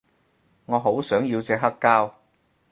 [0.65, 2.11] 我好想要隻黑膠